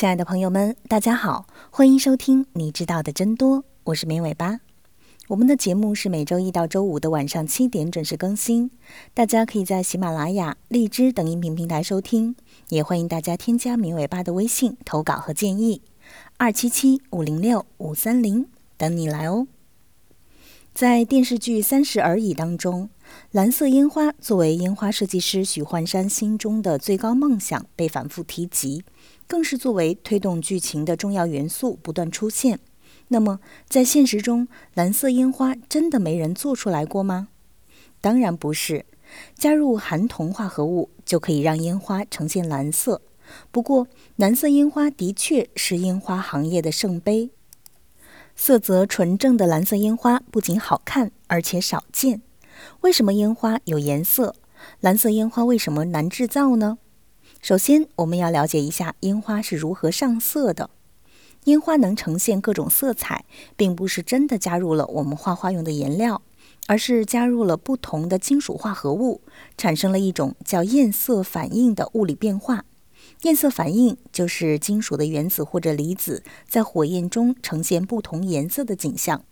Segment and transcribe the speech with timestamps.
[0.00, 4.60] 亲爱的朋友们，大家好，欢迎收听《你知道的真多》，我是绵尾巴。
[5.28, 8.70] 我们的节目是每周一到周五的晚上七点准时更新，
[9.12, 12.34] 大家可以在喜马拉雅、荔枝等音频平台收听，
[12.70, 15.82] 也欢迎大家添加绵尾巴的微信投稿和建议，
[16.38, 18.46] 二七七五零六五三零，
[18.78, 19.48] 等你来哦。
[20.72, 22.88] 在电视剧《三十而已》当中，
[23.32, 28.82] 蓝色烟花作为烟花设计师许幻山心中的最高梦想被反复提及，
[29.30, 32.58] 更是作为推动剧情的重要元素不断出现。
[33.06, 33.38] 那么，
[33.68, 37.28] 在现实中，蓝色烟花真的没人做出来过吗？
[38.00, 38.84] 当然不是，
[39.36, 43.02] 加入含铜化合物就可以让烟花呈现蓝色。
[43.52, 47.30] 不过，蓝色烟花的确是烟花行业的圣杯。
[48.34, 52.20] 色泽纯正的蓝色烟花不仅好看，而且少见。
[52.80, 54.34] 为什么烟花有颜色？
[54.80, 56.78] 蓝色烟花为什么难制造呢？
[57.42, 60.68] 首先，我们要了解一下烟花是如何上色的。
[61.44, 63.24] 烟花能呈现各种色彩，
[63.56, 66.20] 并不是真的加入了我们画画用的颜料，
[66.66, 69.22] 而是加入了不同的金属化合物，
[69.56, 72.66] 产生了一种叫焰色反应的物理变化。
[73.22, 79.24] 焰色反应就是金属的原子或者离子在火焰中呈现不同颜色的景象。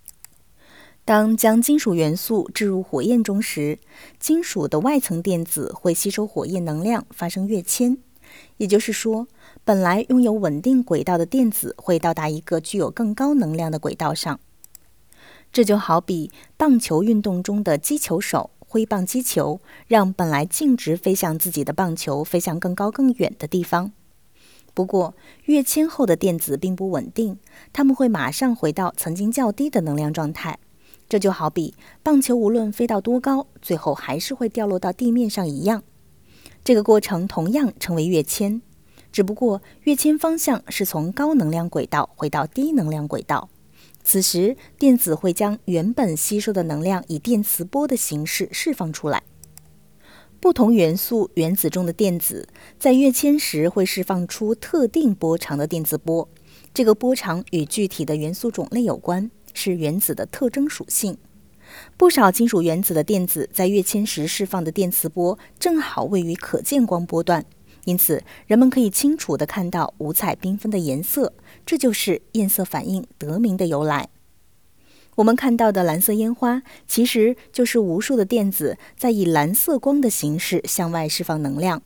[1.09, 3.79] 当将金属元素置入火焰中时，
[4.21, 7.97] 金属的外层电子会吸收火焰能量，发生跃迁。
[8.59, 9.27] 也就是说，
[9.65, 14.39] 本来拥有稳定轨道的电子会到达一个具有更高能量的轨道上。
[15.51, 18.51] 这就好比棒球运动中的击球手。
[18.59, 23.93] 挥棒击球，让本来径直飞向自己的棒球飞向更高更远的地方。
[24.75, 25.15] 不过，
[25.47, 27.39] 跃迁后的电子并不稳定，
[27.73, 30.59] 它们会马上回到曾经较低的能量状态。
[31.09, 35.83] 这就好比棒球无论飞到多高，最后还是会掉落到地面上一样。
[36.63, 38.61] 这个过程同样称为跃迁，
[39.11, 43.49] 只不过跃迁方向是从高能量轨道回到低能量轨道。
[44.05, 49.23] 此时，电子会将原本吸收的能量以电磁波的形式释放出来。
[50.41, 52.49] 不同元素原子中的电子
[52.79, 56.29] 在跃迁时会释放出特定波长的电磁波，
[56.73, 61.17] 这个波长与具体的元素种类有关，是原子的特征属性。
[61.97, 67.45] 不少金属原子的电子在跃迁时释放的电磁波正好位于可见光波段。
[67.85, 71.33] 因此，人们可以清楚地看到五彩缤纷的颜色，
[71.65, 74.09] 这就是焰色反应得名的由来。
[75.17, 81.83] 我们看到的蓝色烟花，其实就是无数的电子在以蓝色光的形式向外释放能量。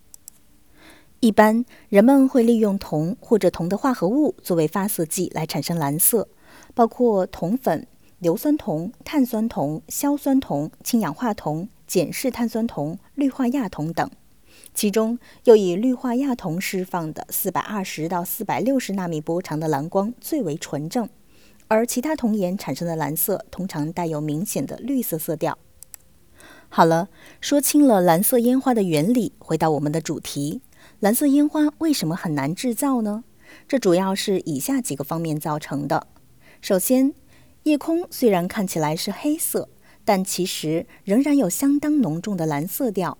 [1.20, 6.28] 一般人们会利用铜或者铜的化合物作为发色剂来产生蓝色，
[6.74, 7.86] 包括铜粉、
[8.18, 14.10] 硫酸铜、碳酸铜、硝酸铜、氢氧化铜、碱式碳酸铜、氯化亚铜等。
[14.74, 21.08] 其中又以氯化亚铜释放的四百二十到四百六十纳米波长的蓝光最为纯正，
[21.68, 25.58] 而其他铜盐产生的蓝色通常带有明显的绿色色调。
[26.68, 27.10] 好了，
[27.40, 30.62] 说清了蓝色烟花的原理，回到我们的主题：
[31.00, 33.24] 蓝色烟花为什么很难制造呢？
[33.68, 36.06] 这主要是以下几个方面造成的。
[36.62, 37.12] 首先，
[37.64, 39.68] 夜空虽然看起来是黑色，
[40.04, 43.18] 但其实仍然有相当浓重的蓝色调。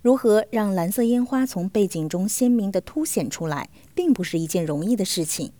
[0.00, 5.52] 如何让蓝色烟花从背景中鲜明地凸显出来，并不是一件容易的事情，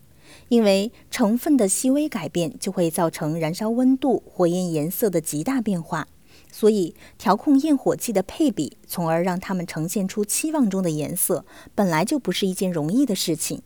[0.48, 6.08] 因为成分的细微改变就会造成燃烧温度、火焰颜色的极大变化。
[6.50, 11.44] 所以，调控焰火剂的配比，从而让它们呈现出期望中的颜色，
[11.74, 13.60] 本来就不是一件容易的事情。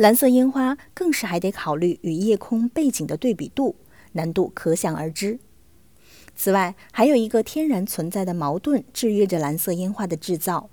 [0.00, 3.76] 蓝色烟花更是还得考虑与夜空背景的对比度，
[4.12, 5.38] 难度可想而知。
[6.34, 10.70] 此外，还有一个天然存在的矛盾制约着蓝色烟花的制造。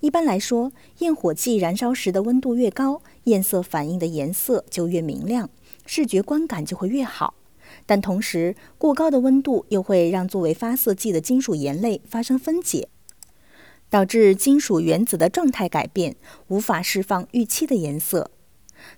[0.00, 5.48] 一般来说，焰火剂燃烧时的温度越高，焰色反应的颜色就越明亮，
[5.86, 7.32] 视觉观感就会越好。
[7.86, 12.90] 但同时，过高的温度又会让作为发色剂的金属盐类发生分解，
[13.88, 16.16] 导致金属原子的状态改变，
[16.48, 18.30] 无法释放预期的颜色。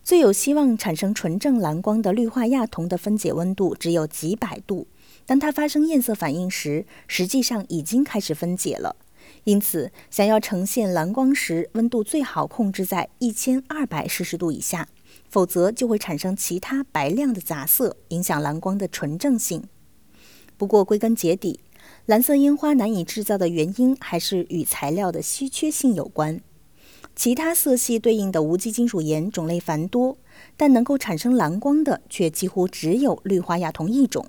[0.03, 4.87] 最有希望产生纯正蓝光的氯化亚铜的分解温度只有几百度。
[5.27, 8.97] 当它发生焰色反应时，实际上已经开始分解了。
[9.45, 14.89] 因此，想要呈现蓝光时，温度最好控制在一千二百摄氏度以下，
[15.29, 19.65] 否则就会产生其他白亮的杂色，影响蓝光的纯正性。
[20.57, 21.61] 不过，归根结底，
[22.07, 26.41] 蓝色烟花难以制造的原因还是与材料的稀缺性有关。
[27.19, 30.17] 其他色系对应的无机金属盐种类繁多，
[30.57, 34.27] 但能够产生蓝光的却几乎只有氯化亚铜一种。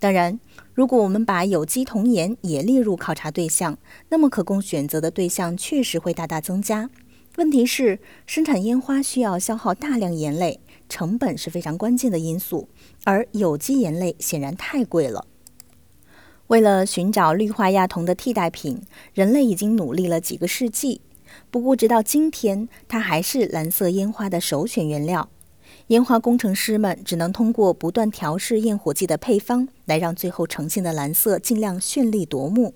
[0.00, 0.40] 当然，
[0.74, 3.78] 如果我们把有机铜盐也列入考察对象，
[4.08, 6.90] 那么可供选择的对象确实会大大增加。
[7.36, 10.58] 问题是，生产烟花需要消耗大量盐类，
[10.88, 12.68] 成本是非常关键的因素，
[13.04, 15.28] 而有机盐类显然太贵了。
[16.48, 18.82] 为了寻找氯化亚铜的替代品，
[19.14, 21.02] 人类已经努力了几个世纪。
[21.50, 25.30] 不过，直到今天，它还是蓝色烟花的首选原料。
[25.88, 32.74] 烟花工程师们只能通过不断调试焰火剂的配方，来让最后呈现的蓝色尽量绚丽夺目。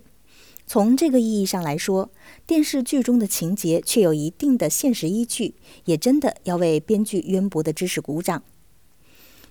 [0.66, 2.10] 从这个意义上来说，
[2.46, 5.56] 电视剧中的情节却有一定的现实依据，
[5.86, 8.44] 也真的要为编剧渊博的知识鼓掌。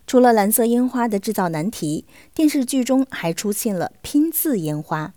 [0.07, 5.13] 除了蓝色烟花的制造难题，电视剧中还出现了拼字烟花。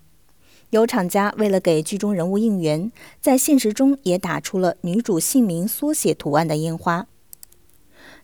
[0.73, 2.91] 有厂家为了给剧中人物应援，
[3.21, 7.05] 在现实中也打出了女主姓名缩写图案的烟花。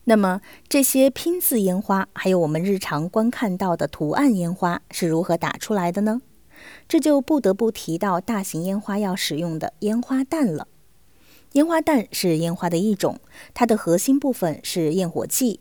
[0.05, 6.23] 那么，这些拼字烟花，还有我们日常观看到的图案烟花，是如何打出来的呢？
[6.87, 10.67] 这就不得不提到大型烟花要使用的烟花弹了。
[11.51, 13.19] 烟花弹是烟花的一种，
[13.53, 15.59] 它的核心部分是焰火剂，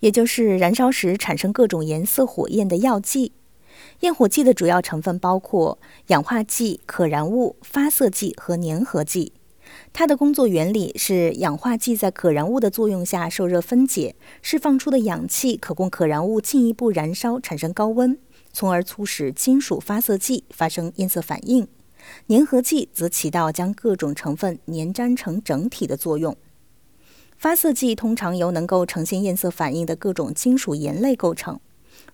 [0.00, 3.32] 也就是燃烧时产生各种颜色火焰的药剂。
[4.00, 5.78] 焰火剂的主要成分包括
[6.08, 9.32] 氧化剂、可燃物、发色剂和粘合剂。
[9.92, 18.18] 它的工作原理是，氧化剂在可燃物的作用下受热分解，释放出的氧气可供可燃物进一步燃烧，产生高温。
[18.50, 21.68] 从而促使金属发色剂发生焰色反应，
[22.28, 26.34] 粘合剂则起到将各种成分粘粘成整体的作用。
[27.36, 31.60] 发色剂通常由能够呈现焰色反应的各种金属盐类构成。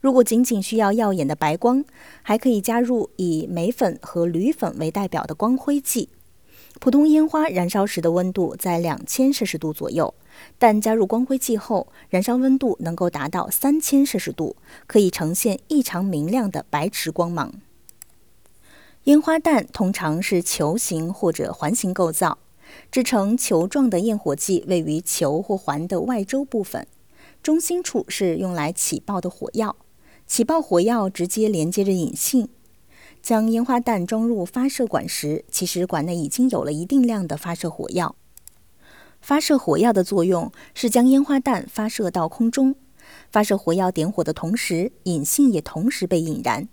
[0.04, 1.82] 如果仅仅需要耀眼的白光，
[2.20, 6.10] 还可以加入以镁粉和铝粉为代表的光辉剂。
[6.78, 10.12] 普通烟花燃烧时的温度在两千摄氏度左右。
[10.58, 14.56] 但加入光辉剂后，燃烧温度能够达到三千摄氏度，
[14.86, 17.54] 可以呈现异常明亮的白炽光芒。
[19.04, 22.36] 烟花弹通常是球形或者环形构造，
[22.92, 26.86] 制成球状的焰火剂位于球或环的外周部分，
[27.42, 29.74] 中心处是用来起爆的火药，
[30.26, 32.48] 起爆火药直接连接着引信。
[33.22, 38.16] 将烟花弹装入发射管时，其实管内已经有了一定量的发射火药。
[39.22, 42.74] 发射火药的作用是将烟花弹发射到空中，
[43.30, 46.68] 发射火药点火的同时，引信也同时被引燃。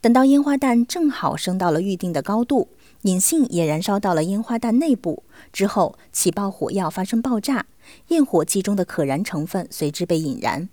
[0.00, 2.68] 等到烟花弹正好升到了预定的高度，
[3.02, 5.22] 引信也燃烧到了烟花弹内部
[5.52, 7.66] 之后，起爆火药发生爆炸，
[8.08, 10.70] 焰火剂中的可燃成分随之被引燃。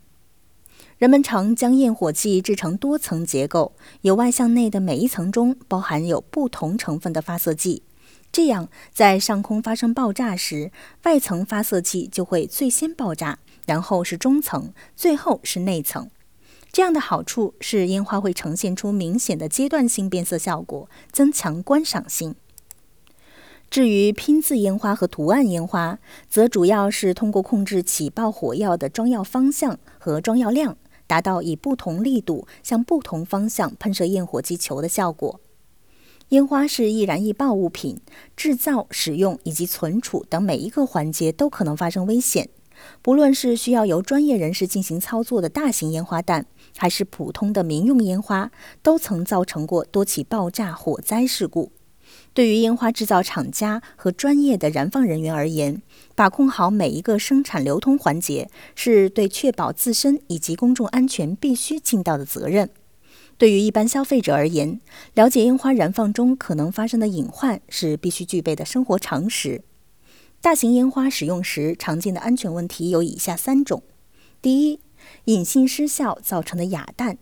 [0.98, 7.84] 人们常将焰火剂制成多层结构，由外向内的每一层中包含有不同成分的发色剂。
[8.32, 10.72] 这样，在上空发生爆炸时，
[11.04, 16.10] 外层发色剂就会最先爆炸，然后是中层，最后是内层。
[16.72, 22.34] 这样的好处是烟花会呈现出明显的阶段性变色效果，增强观赏性。
[23.70, 30.78] 至于拼字烟花和图案烟花，则主要是通过控制起爆火药的装药方向和装药量，
[31.08, 35.40] 达到以不同力度向不同方向喷射焰火剂球的效果。
[36.30, 38.02] 烟花是易燃易爆物品，
[38.36, 42.50] 制造、使用以及存储等每一个环节都可能发生危险。
[43.02, 46.46] 不论是需要由专业人士进行操作的大型烟花弹，
[46.78, 48.52] 还是普通的民用烟花，
[48.84, 51.72] 都曾造成过多起爆炸、火灾事故。
[52.34, 55.82] 对于烟花制造厂家和专业的燃放人员而言，
[56.16, 62.70] 把控好每一个生产流通环节，是对确保自身以及公众安全必须尽到的责任。
[63.40, 64.80] 对于一般消费者而言，
[65.14, 69.64] 了解烟花燃放中可能发生的隐患是必须具备的生活常识。
[70.42, 73.82] 大型烟花使用时常见的安全问题有以下三种：
[74.42, 74.80] 第一，
[75.26, 77.18] 引信失效造成的哑弹。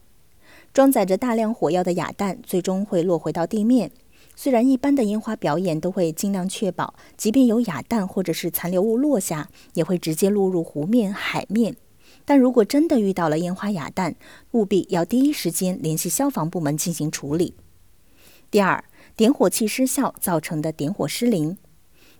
[0.73, 3.91] 装载着大量火药的哑弹最终会落回到地面。
[4.35, 11.77] 虽然一般的烟花表演都会尽量确保，即便有哑弹或者是残留物落下，也会直接落入湖面、海面。
[12.25, 14.15] 但如果真的遇到了烟花哑弹，
[14.51, 17.53] 务必要第一时间联系消防部门进行处理。
[18.51, 18.83] 第二，
[19.15, 21.57] 点火器失效造成的点火失灵，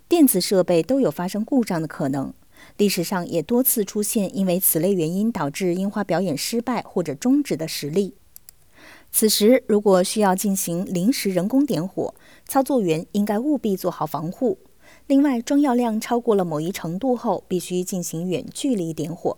[0.07, 2.34] 电子设备都有发生故障的可能。
[2.77, 8.15] 历史上也多次出现因为此类原因导致烟花表演失败或者终止的实例。
[9.17, 12.13] 此时如果需要进行临时人工点火，
[12.45, 14.57] 操作员应该务必做好防护。
[15.07, 19.38] 另外，装药量超过了某一程度后，必须进行远距离点火。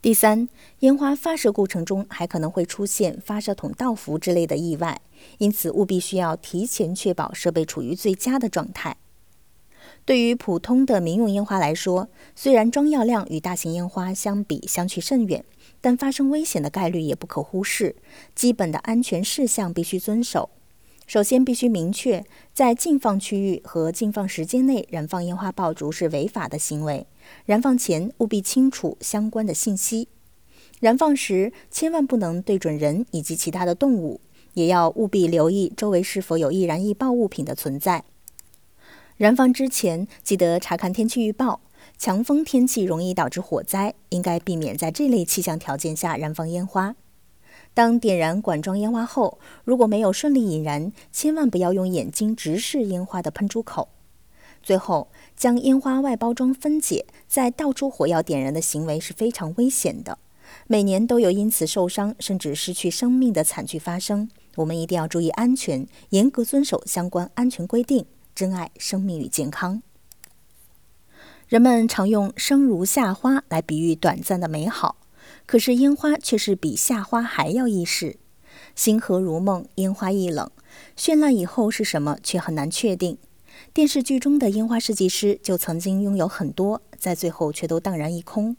[0.00, 0.48] 第三，
[0.78, 5.02] 烟花发射过程中还可能会出现发射筒倒伏之类的意外，
[5.36, 8.96] 因此务必需要提前确保设备处于最佳的状态。
[10.06, 15.44] 对于普通的民用烟花来说，虽然装药量与大型烟花相比相去甚远，
[15.86, 17.94] 但发生危险的概率也不可忽视。
[18.34, 20.50] 基本的安全事项必须遵守。
[21.06, 27.06] 首先必须明确，在禁放区域和禁放时间内燃放烟花爆竹是违法的行为。
[27.44, 30.08] 燃放前务必清楚相关的信息。
[30.80, 34.20] 燃放时千万不能对准人以及其他的动物，
[34.54, 38.02] 也要务必留意周围是否有易燃易爆物品的存在。
[39.16, 41.60] 燃放之前记得查看天气预报，
[41.98, 46.94] 强风天气容易导致火灾，应该避免在这类气象条件下燃放烟花。
[47.72, 53.88] 当点燃管状烟花后，如果没有顺利引燃，千万不要用眼睛直视烟花的喷出口。
[54.62, 60.18] 最后，将烟花外包装分解再倒出火药点燃的行为是非常危险的，
[60.66, 64.28] 每年都有因此受伤甚至失去生命的惨剧发生。
[64.56, 69.82] 我们一定要注意安全，严格遵守相关安全规定，珍爱生命与健康。
[71.48, 74.96] 人们常用“生如夏花”来比喻短暂的美好。
[75.46, 78.16] 可是烟花却是比夏花还要易逝。
[78.74, 80.50] 星河如梦，烟花易冷。
[80.96, 83.16] 绚烂以后是什么，却很难确定。
[83.72, 88.56] 电视剧中的烟花设计师就曾经拥有很多，在最后却都荡然一空。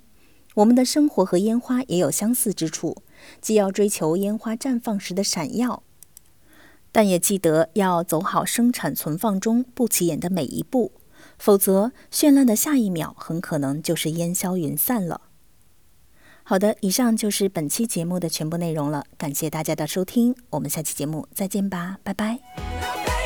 [0.55, 2.95] 我们的生活和烟花也有相似之处，
[3.41, 5.83] 既要追求烟花绽放时的闪耀，
[6.93, 10.93] 但也记得要走好生产存放中不起眼的每一步，
[11.37, 15.21] 否则绚烂的下一秒很可能就是烟消云散了。
[16.43, 23.16] 好的，以上就是本期节目的全部内容了，感谢大家的收听，我们下期节目再见吧，拜拜。